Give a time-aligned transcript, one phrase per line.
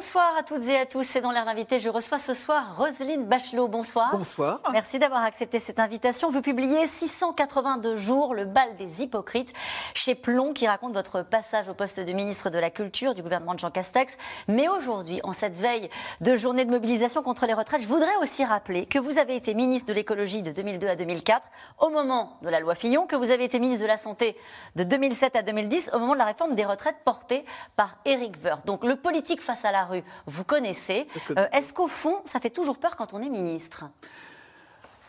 [0.00, 1.78] Bonsoir à toutes et à tous, c'est dans l'air d'invité.
[1.78, 3.68] Je reçois ce soir Roselyne Bachelot.
[3.68, 4.16] Bonsoir.
[4.16, 4.62] Bonsoir.
[4.72, 6.30] Merci d'avoir accepté cette invitation.
[6.30, 9.52] Vous publiez 682 jours, le bal des hypocrites,
[9.92, 13.52] chez Plomb, qui raconte votre passage au poste de ministre de la Culture du gouvernement
[13.52, 14.16] de Jean Castex.
[14.48, 15.90] Mais aujourd'hui, en cette veille
[16.22, 19.52] de journée de mobilisation contre les retraites, je voudrais aussi rappeler que vous avez été
[19.52, 21.46] ministre de l'écologie de 2002 à 2004,
[21.78, 24.34] au moment de la loi Fillon, que vous avez été ministre de la Santé
[24.76, 27.44] de 2007 à 2010, au moment de la réforme des retraites portée
[27.76, 28.64] par Éric Woerth.
[28.64, 31.06] Donc le politique face à la rue, vous connaissez.
[31.36, 33.84] Euh, est-ce qu'au fond, ça fait toujours peur quand on est ministre?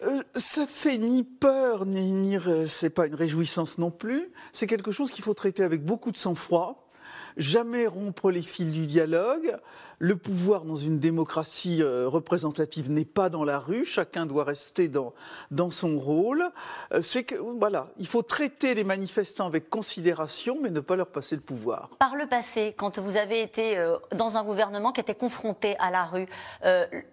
[0.04, 4.32] Euh, ça fait ni peur, ni, ni c'est pas une réjouissance non plus.
[4.52, 6.91] C'est quelque chose qu'il faut traiter avec beaucoup de sang-froid
[7.38, 9.58] jamais rompre les fils du dialogue.
[10.04, 14.88] Le pouvoir dans une démocratie euh, représentative n'est pas dans la rue, chacun doit rester
[14.88, 15.14] dans,
[15.52, 16.44] dans son rôle.
[16.92, 21.06] Euh, c'est que, voilà, il faut traiter les manifestants avec considération, mais ne pas leur
[21.06, 21.90] passer le pouvoir.
[22.00, 25.92] Par le passé, quand vous avez été euh, dans un gouvernement qui était confronté à
[25.92, 26.26] la rue,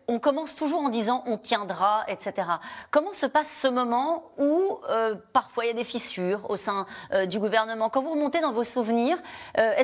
[0.08, 2.48] on commence toujours en disant on tiendra, etc.
[2.90, 4.78] Comment se passe ce moment où
[5.32, 6.86] parfois il y a des fissures au sein
[7.28, 7.90] du gouvernement?
[7.90, 9.18] Quand vous remontez dans vos souvenirs,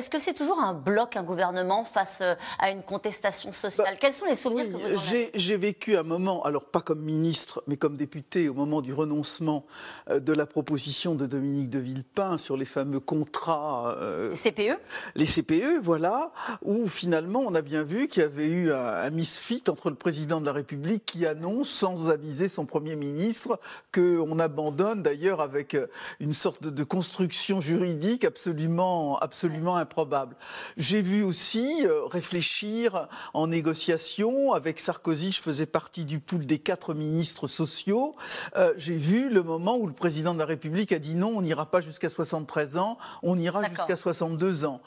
[0.05, 3.97] est-ce que c'est toujours un bloc, un gouvernement, face euh, à une contestation sociale bah,
[3.99, 7.01] Quels sont les souvenirs que vous en avez J'ai vécu un moment, alors pas comme
[7.01, 9.65] ministre, mais comme député, au moment du renoncement
[10.11, 13.97] euh, de la proposition de Dominique de Villepin sur les fameux contrats.
[13.99, 14.79] Euh, les CPE
[15.15, 19.63] Les CPE, voilà, où finalement on a bien vu qu'il y avait eu un, misfit
[19.69, 23.59] entre le président de la République qui annonce, sans aviser son Premier ministre,
[23.91, 25.75] qu'on abandonne d'ailleurs avec
[26.19, 30.35] une sorte de, de construction juridique absolument, absolument improbable.
[30.75, 35.31] J'ai vu aussi euh, réfléchir en négociation avec Sarkozy.
[35.31, 38.17] Je faisais partie du pool des quatre ministres sociaux.
[38.57, 41.41] Euh, j'ai vu le moment où le président de la République a dit non, on
[41.41, 44.81] n'ira pas jusqu'à 73 ans, on ira jusqu'à 62 ans.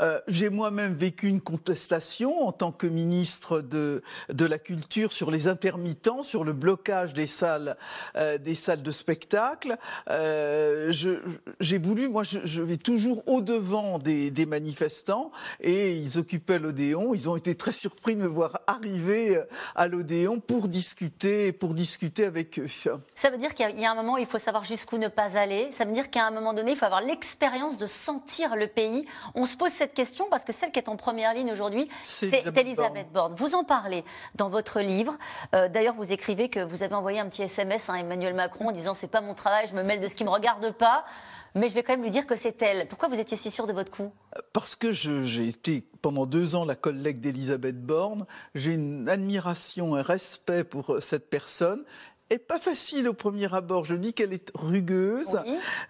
[0.00, 5.32] Euh, j'ai moi-même vécu une contestation en tant que ministre de, de la Culture sur
[5.32, 7.76] les intermittents, sur le blocage des salles,
[8.14, 9.76] des salles de spectacle.
[10.08, 15.30] j'ai voulu, moi, je, vais toujours au devant des, des manifestants
[15.60, 17.14] et ils occupaient l'Odéon.
[17.14, 21.74] Ils ont été très surpris de me voir arriver euh, à l'Odéon pour discuter, pour
[21.74, 22.66] discuter avec eux.
[23.14, 25.38] Ça veut dire qu'il y a un moment où il faut savoir jusqu'où ne pas
[25.38, 25.70] aller.
[25.72, 29.06] Ça veut dire qu'à un moment donné, il faut avoir l'expérience de sentir le pays.
[29.34, 32.44] On se pose cette question parce que celle qui est en première ligne aujourd'hui, c'est
[32.56, 33.34] Elisabeth Borne.
[33.36, 35.16] Vous en parlez dans votre livre.
[35.54, 38.72] Euh, d'ailleurs, vous écrivez que vous avez envoyé un petit SMS à Emmanuel Macron en
[38.72, 41.04] disant c'est pas mon travail, je me mêle de ce qui me regarde pas
[41.54, 42.88] mais je vais quand même lui dire que c'est elle.
[42.88, 44.12] Pourquoi vous étiez si sûr de votre coup?
[44.52, 48.26] Parce que j'ai été pendant deux ans la collègue d'Elisabeth Borne.
[48.54, 51.84] J'ai une admiration, un respect pour cette personne
[52.32, 53.84] est pas facile au premier abord.
[53.84, 55.38] Je dis qu'elle est rugueuse,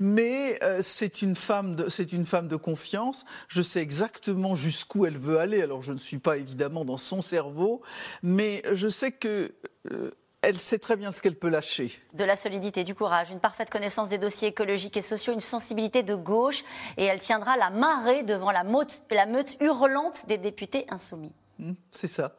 [0.00, 3.24] mais euh, c'est une femme de c'est une femme de confiance.
[3.48, 5.62] Je sais exactement jusqu'où elle veut aller.
[5.62, 7.82] Alors je ne suis pas évidemment dans son cerveau,
[8.22, 9.52] mais je sais que
[9.92, 10.10] euh,
[10.42, 11.92] elle sait très bien ce qu'elle peut lâcher.
[12.14, 16.02] De la solidité, du courage, une parfaite connaissance des dossiers écologiques et sociaux, une sensibilité
[16.02, 16.64] de gauche,
[16.96, 21.32] et elle tiendra la marée devant la meute, la meute hurlante des députés insoumis.
[21.58, 22.36] Hmm, c'est ça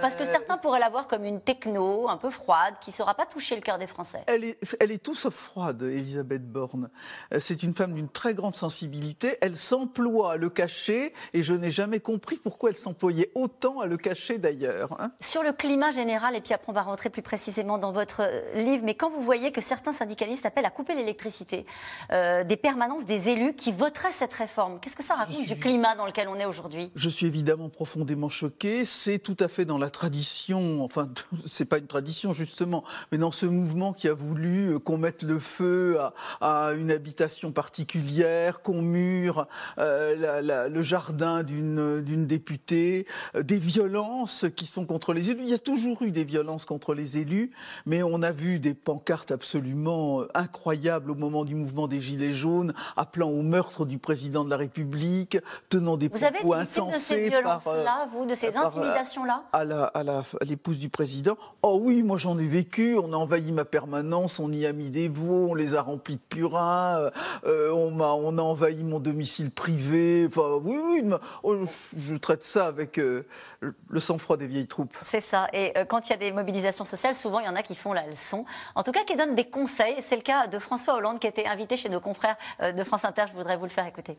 [0.00, 2.94] parce que euh, certains pourraient la voir comme une techno un peu froide qui ne
[2.94, 4.22] saura pas toucher le cœur des Français.
[4.26, 6.90] Elle est, elle est tout sauf froide, Elisabeth Borne.
[7.32, 9.36] Euh, c'est une femme d'une très grande sensibilité.
[9.40, 13.86] Elle s'emploie à le cacher et je n'ai jamais compris pourquoi elle s'employait autant à
[13.86, 15.00] le cacher d'ailleurs.
[15.00, 15.12] Hein.
[15.20, 18.54] Sur le climat général, et puis après on va rentrer plus précisément dans votre euh,
[18.54, 21.66] livre, mais quand vous voyez que certains syndicalistes appellent à couper l'électricité,
[22.10, 26.06] des permanences des élus qui voteraient cette réforme, qu'est-ce que ça raconte du climat dans
[26.06, 26.92] lequel on est aujourd'hui?
[26.94, 28.84] Je suis évidemment profondément choqué.
[28.84, 31.08] C'est tout à fait dans la tradition, enfin,
[31.46, 35.22] c'est pas une tradition justement, mais dans ce mouvement qui a voulu euh, qu'on mette
[35.22, 35.98] le feu
[36.40, 39.46] à, une habitation particulière, qu'on mure
[39.78, 45.42] euh, le jardin d'une députée, euh, des violences qui sont contre les élus.
[45.44, 47.50] Il y a toujours eu des violences contre les élus,
[47.86, 52.72] mais on a vu des pancartes absolument incroyables au moment du mouvement des Gilets jaunes,
[52.96, 56.92] appelant au meurtre du président de la République, tenant des propos insensés.
[56.92, 59.44] de ces violences-là, vous, de ces intimidations-là?
[59.70, 61.36] À l'épouse du président.
[61.62, 64.90] Oh oui, moi j'en ai vécu, on a envahi ma permanence, on y a mis
[64.90, 67.10] des veaux, on les a remplis de purin,
[67.44, 70.26] euh, on, a, on a envahi mon domicile privé.
[70.28, 71.10] Enfin, oui, oui,
[71.42, 71.66] oh,
[71.96, 73.26] je traite ça avec euh,
[73.60, 74.96] le sang-froid des vieilles troupes.
[75.02, 75.48] C'est ça.
[75.52, 77.74] Et euh, quand il y a des mobilisations sociales, souvent il y en a qui
[77.74, 78.44] font la leçon.
[78.74, 79.96] En tout cas, qui donnent des conseils.
[80.02, 83.24] C'est le cas de François Hollande qui été invité chez nos confrères de France Inter.
[83.28, 84.18] Je voudrais vous le faire écouter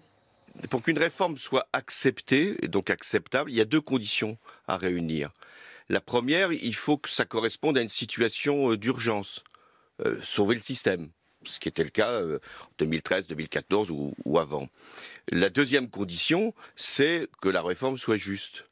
[0.69, 5.31] pour qu'une réforme soit acceptée, et donc acceptable, il y a deux conditions à réunir.
[5.89, 9.43] La première, il faut que ça corresponde à une situation euh, d'urgence,
[10.05, 11.09] euh, sauver le système,
[11.43, 12.37] ce qui était le cas en
[12.77, 14.69] 2013, 2014 ou, ou avant.
[15.29, 18.65] La deuxième condition, c'est que la réforme soit juste.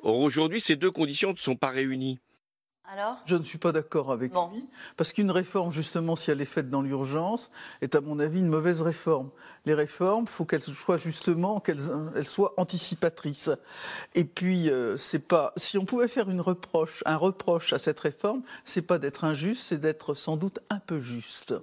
[0.00, 2.18] Or, aujourd'hui, ces deux conditions ne sont pas réunies.
[2.90, 3.18] Alors?
[3.26, 4.48] Je ne suis pas d'accord avec Bon.
[4.50, 7.50] lui, parce qu'une réforme, justement, si elle est faite dans l'urgence,
[7.82, 9.28] est à mon avis une mauvaise réforme.
[9.66, 13.50] Les réformes, il faut qu'elles soient justement, qu'elles elles soient anticipatrices.
[14.14, 15.52] Et puis, euh, c'est pas.
[15.56, 19.62] Si on pouvait faire une reproche, un reproche à cette réforme, c'est pas d'être injuste,
[19.62, 21.54] c'est d'être sans doute un peu juste.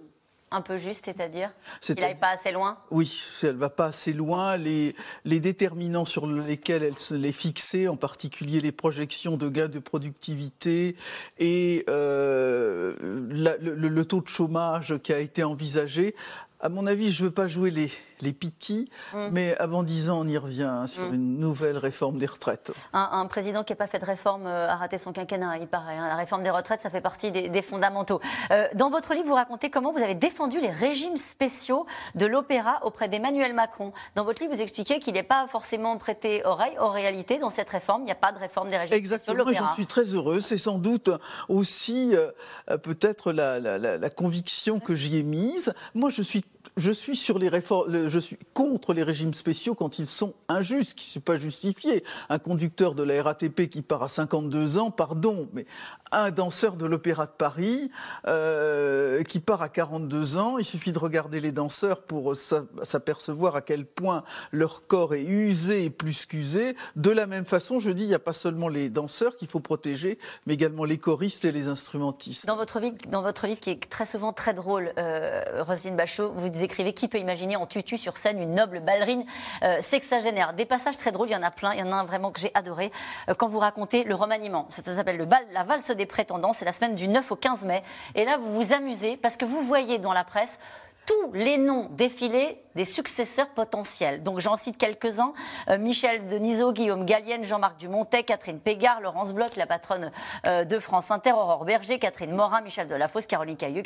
[0.56, 4.14] Un peu juste, c'est-à-dire C'est Il n'aille pas assez loin Oui, elle va pas assez
[4.14, 4.56] loin.
[4.56, 9.68] Les, les déterminants sur lesquels elle se les fixée, en particulier les projections de gains
[9.68, 10.96] de productivité
[11.40, 12.96] et euh,
[13.30, 16.16] la- le, le taux de chômage qui a été envisagé.
[16.62, 17.92] À mon avis, je ne veux pas jouer les,
[18.22, 19.28] les pitis, Mm.
[19.32, 21.14] mais avant dix ans, on y revient hein, sur Mm.
[21.16, 22.72] une nouvelle réforme des retraites.
[22.94, 25.68] un, un président qui n'a pas fait de réforme euh, a raté son quinquennat, il
[25.68, 25.98] paraît.
[25.98, 26.08] hein.
[26.08, 28.20] La réforme des retraites, ça fait partie des, des fondamentaux.
[28.52, 31.86] Euh, dans votre livre, vous racontez comment vous avez défendu les régimes spéciaux
[32.16, 33.92] de l'opéra auprès d'Emmanuel Macron.
[34.16, 36.78] Dans votre livre, vous expliquez qu'il n'est pas forcément prêté oreille.
[36.80, 39.38] En réalité, dans cette réforme, il n'y a pas de réforme des régimes spéciaux de
[39.38, 39.68] l'opéra.
[39.68, 40.46] j'en suis très heureuse.
[40.46, 41.10] C'est sans doute
[41.50, 42.32] aussi euh,
[42.70, 45.74] euh, peut-être la, la- la- la conviction que j'y ai mise.
[45.94, 46.44] Moi, je suis,
[46.78, 52.04] je suis contre les régimes spéciaux quand ils sont injustes, qui ne sont pas justifiés.
[52.30, 55.66] Un conducteur de la RATP qui part à 52 ans, pardon, mais
[56.12, 57.92] un danseur de l'Opéra de Paris
[58.28, 63.56] euh, qui part à 42 ans, il suffit de regarder les danseurs pour s'a- s'apercevoir
[63.56, 66.76] à quel point leur corps est usé et plus qu'usé.
[66.96, 69.60] De la même façon, je dis, il n'y a pas seulement les danseurs qu'il faut
[69.60, 72.46] protéger, mais également les choristes et les instrumentistes.
[72.48, 76.32] Dans votre, livre, dans votre livre, qui est très souvent très drôle, euh, Roselyne Bachot,
[76.36, 79.26] vous écrivez Qui peut imaginer en tutu sur scène une noble ballerine
[79.64, 81.74] euh, sexagénaire Des passages très drôles, il y en a plein.
[81.74, 82.92] Il y en a un vraiment que j'ai adoré
[83.30, 84.68] euh, quand vous racontez le remaniement.
[84.70, 86.54] Ça, s'appelle la valse des prétendants.
[86.54, 87.84] C'est la semaine du 9 au 15 mai.
[88.16, 90.60] Et là, vous vous amusez parce que vous voyez dans la presse
[91.06, 94.24] tous les noms défilés des successeurs potentiels.
[94.24, 95.34] Donc j'en cite quelques-uns.
[95.70, 100.12] Euh, Michel Denisot, Guillaume Gallienne, Jean-Marc Dumontet, Catherine Pégard, Laurence Bloch, la patronne
[100.46, 103.84] euh, de France Inter, Aurore Berger, Catherine Morin, Michel Delafosse, Caroline Cailleux,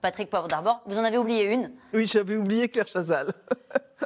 [0.00, 0.80] Patrick Poivre d'Arbor.
[0.86, 1.72] Vous en avez oublié une?
[1.92, 3.32] Oui, j'avais oublié Claire Chazal.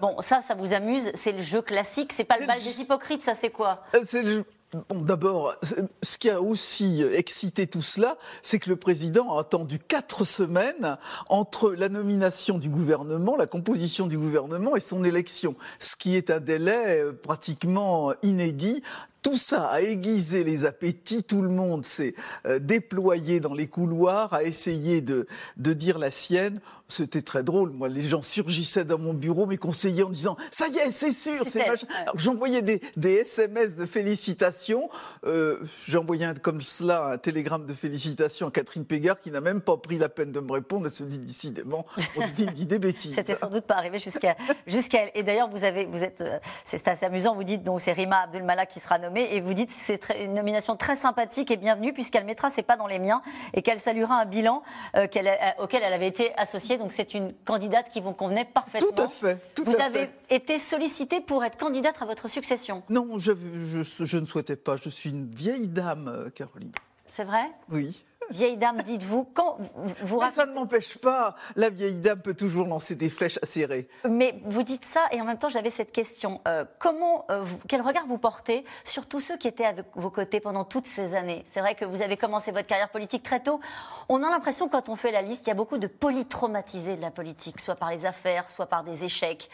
[0.03, 2.83] Bon, ça, ça vous amuse, c'est le jeu classique, c'est pas le bal le- des
[2.83, 3.83] hypocrites, ça c'est quoi?
[3.95, 5.55] Euh, c'est le- Bon, d'abord,
[6.03, 10.99] ce qui a aussi excité tout cela, c'est que le président a attendu quatre semaines
[11.29, 16.31] entre la nomination du gouvernement, la composition du gouvernement et son élection, ce qui est
[16.31, 18.83] un délai euh, pratiquement inédit.
[19.27, 22.15] Tout ça a aiguisé les appétits, tout le monde s'est
[22.47, 25.27] euh, déployé dans les couloirs, a essayé de,
[25.57, 26.61] de dire la sienne.
[26.87, 30.69] C'était très drôle, moi, les gens surgissaient dans mon bureau, mes conseillers, en disant «ça
[30.69, 31.89] y est, c'est sûr, C'est machin.
[31.91, 32.13] ouais.
[32.15, 34.89] J'envoyais des, des SMS de félicitations.
[35.27, 35.59] Euh,
[35.89, 39.61] J'ai envoyé un- comme cela un télégramme de félicitations à Catherine Pégard qui n'a même
[39.61, 40.87] pas pris la peine de me répondre.
[40.87, 41.85] Elle se dit décidément,
[42.17, 43.17] on dit, dit des bêtises.
[43.17, 44.37] C'était sans doute pas arrivé jusqu'à
[44.69, 45.11] jusqu'à elle.
[45.17, 47.35] Et d'ailleurs, vous avez, vous êtes, euh, c'est assez amusant.
[47.35, 50.35] Vous dites donc c'est Rima Abdulmalak qui sera nommée et vous dites c'est très- une
[50.35, 53.23] nomination très sympathique et bienvenue puisqu'elle mettra ses pas dans les miens
[53.55, 54.63] et qu'elle saluera un bilan
[54.97, 56.79] euh, a- auquel elle avait été associée.
[56.79, 58.91] Donc c'est une candidate qui vous convenait parfaitement.
[58.95, 60.37] Tout à fait, tout vous à avez fait.
[60.37, 62.83] été sollicitée pour être candidate à votre succession.
[62.89, 64.77] Non, je, je, je ne souhaitais pas.
[64.77, 66.73] Je suis une vieille dame, euh, Caroline.
[67.07, 67.45] C'est vrai?
[67.71, 68.03] Oui.
[68.31, 69.57] Vieille dame, dites-vous, quand
[70.01, 71.37] vous, racontez- ça ne m'empêche pas.
[71.55, 73.89] La vieille dame peut toujours lancer des flèches acérées.
[74.09, 76.41] Mais vous dites ça et en même temps j'avais cette question.
[76.49, 80.41] Euh, comment, euh, quel regard vous portez sur tous ceux qui étaient avec vos côtés
[80.41, 81.45] pendant toutes ces années?
[81.53, 83.61] C'est vrai que vous avez commencé votre carrière politique très tôt.
[84.09, 87.03] On a l'impression quand on fait la liste, il y a beaucoup de polytraumatisés de
[87.03, 89.49] la politique, soit par les affaires, soit par des échecs,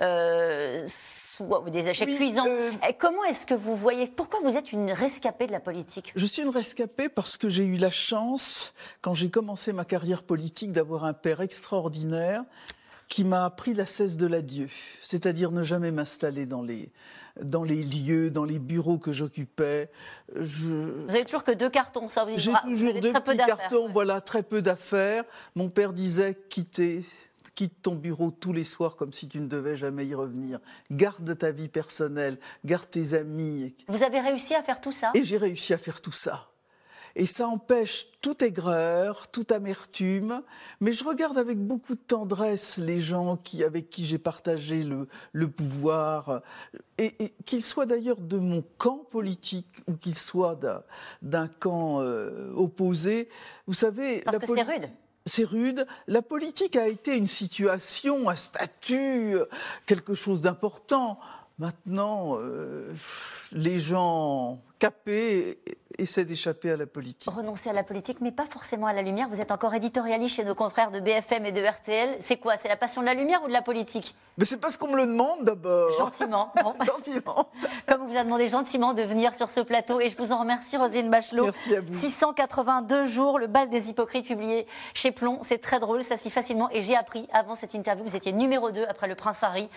[0.00, 0.86] euh,
[1.40, 2.44] ou des échecs Oui, cuisants.
[2.46, 6.12] euh, Et comment est-ce que vous voyez Pourquoi vous êtes une rescapée de la politique?
[6.16, 10.22] Je suis une rescapée parce que j'ai eu la chance, quand j'ai commencé ma carrière
[10.22, 12.44] politique, d'avoir un père extraordinaire
[13.08, 14.68] qui m'a appris la cesse de l'adieu,
[15.00, 16.90] c'est-à-dire ne jamais m'installer dans les,
[17.40, 19.88] dans les lieux, dans les bureaux que j'occupais.
[20.34, 20.64] Je,
[21.06, 23.88] Vous avez toujours que deux cartons, ça vous j'ai vous toujours avez deux petits cartons,
[23.92, 25.22] voilà, très peu d'affaires.
[25.54, 27.04] Mon père disait quitter,
[27.54, 30.60] quitte ton bureau tous les soirs comme si tu ne devais jamais y revenir.
[30.90, 33.74] Garde ta vie personnelle, garde tes amis.
[33.88, 35.10] Vous avez réussi à faire tout ça?
[35.14, 36.50] Et j'ai réussi à faire tout ça.
[37.18, 40.42] Et ça empêche toute aigreur, toute amertume.
[40.80, 45.08] Mais je regarde avec beaucoup de tendresse les gens qui, avec qui j'ai partagé le,
[45.32, 46.42] le pouvoir,
[46.98, 50.60] et, et qu'ils soient d'ailleurs de mon camp politique ou qu'ils soient
[51.22, 53.30] d'un- camp euh, opposé.
[53.66, 54.90] Vous savez, Parce la que c'est rude.
[55.26, 55.86] C'est rude.
[56.06, 59.36] La politique a été une situation, un statut,
[59.84, 61.18] quelque chose d'important.
[61.58, 62.90] Maintenant, euh,
[63.52, 65.58] les gens capés
[65.98, 67.30] essaient d'échapper à la politique.
[67.30, 69.28] Renoncer à la politique, mais pas forcément à la lumière.
[69.28, 72.18] Vous êtes encore éditorialiste chez nos confrères de BFM et de RTL.
[72.20, 72.56] C'est quoi?
[72.60, 74.14] C'est la passion de la lumière ou de la politique?
[74.38, 75.92] Mais c'est parce qu'on me le demande d'abord.
[75.98, 76.52] Gentiment.
[76.86, 77.48] gentiment.
[77.88, 80.00] Comme on vous a demandé gentiment de venir sur ce plateau.
[80.00, 81.44] Et je vous en remercie, Rosine Bachelot.
[81.44, 81.92] Merci à vous.
[81.92, 85.40] 682 jours, le bal des hypocrites publié chez Plomb.
[85.42, 86.68] C'est très drôle, ça s'y facilement.
[86.70, 89.70] Et j'ai appris avant cette interview, vous étiez numéro 2 après le Prince Harry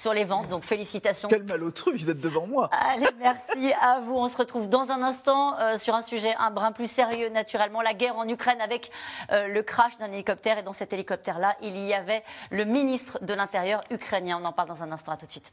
[0.00, 0.48] sur les ventes.
[0.48, 1.28] Donc félicitations.
[1.28, 2.70] Quel malotru d'être devant moi.
[2.72, 4.14] Allez, merci à vous.
[4.14, 7.82] On se retrouve dans un instant euh, sur un sujet un brin plus sérieux, naturellement,
[7.82, 8.90] la guerre en Ukraine avec
[9.32, 10.58] euh, le crash d'un hélicoptère.
[10.58, 14.38] Et dans cet hélicoptère-là, il y avait le ministre de l'Intérieur ukrainien.
[14.40, 15.12] On en parle dans un instant.
[15.12, 15.52] À tout de suite.